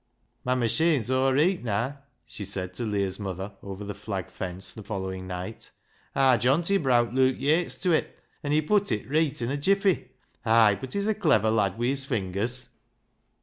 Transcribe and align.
"My 0.43 0.55
machine's 0.55 1.11
aw 1.11 1.29
reet 1.29 1.63
naa," 1.63 1.97
she 2.25 2.43
said 2.43 2.73
to 2.73 2.85
Leah's 2.85 3.19
mother 3.19 3.51
over 3.61 3.83
the 3.83 3.93
flag 3.93 4.31
fence 4.31 4.71
the 4.73 4.81
following 4.81 5.27
night." 5.27 5.69
Aar 6.15 6.39
Johnty 6.39 6.79
browt 6.81 7.13
Luke 7.13 7.35
Yates 7.37 7.75
tew 7.75 7.91
it, 7.91 8.17
an' 8.41 8.51
he 8.51 8.63
put 8.63 8.91
it 8.91 9.07
reet 9.07 9.43
in 9.43 9.51
a 9.51 9.57
jiffy,— 9.57 10.09
hay, 10.43 10.75
but 10.81 10.93
he's 10.93 11.05
a 11.05 11.13
cliver 11.13 11.51
lad 11.51 11.73
wi' 11.77 11.85
his 11.89 12.05
fingers." 12.05 12.69